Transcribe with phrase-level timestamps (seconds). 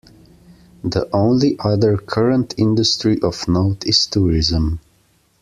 [0.83, 4.79] The only other current industry of note is tourism.